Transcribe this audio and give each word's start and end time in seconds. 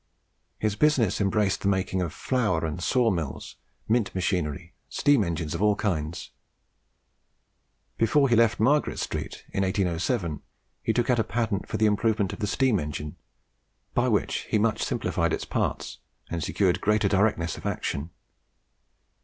His 0.57 0.75
business 0.75 1.21
embraced 1.21 1.61
the 1.61 1.67
making 1.67 2.01
of 2.01 2.11
flour 2.11 2.65
and 2.65 2.81
saw 2.81 3.11
mills, 3.11 3.57
mint 3.87 4.15
machinery, 4.15 4.73
and 4.73 4.93
steam 4.95 5.23
engines 5.23 5.53
of 5.53 5.61
all 5.61 5.75
kinds. 5.75 6.31
Before 7.99 8.27
he 8.27 8.35
left 8.35 8.59
Margaret 8.59 8.97
Street, 8.97 9.45
in 9.51 9.61
1807, 9.61 10.41
he 10.81 10.91
took 10.91 11.11
out 11.11 11.19
a 11.19 11.23
patent 11.23 11.67
for 11.67 11.77
improvements 11.83 12.33
in 12.33 12.39
the 12.39 12.47
steam 12.47 12.79
engine, 12.79 13.15
by 13.93 14.07
which 14.07 14.47
he 14.49 14.57
much 14.57 14.81
simplified 14.81 15.33
its 15.33 15.45
parts, 15.45 15.99
and 16.31 16.43
secured 16.43 16.81
greater 16.81 17.07
directness 17.07 17.55
of 17.55 17.67
action. 17.67 18.09